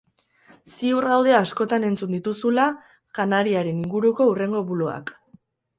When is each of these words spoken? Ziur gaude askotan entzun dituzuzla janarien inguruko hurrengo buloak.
Ziur 0.75 1.07
gaude 1.09 1.35
askotan 1.41 1.85
entzun 1.91 2.15
dituzuzla 2.17 2.67
janarien 3.21 3.71
inguruko 3.77 4.31
hurrengo 4.33 4.69
buloak. 4.73 5.19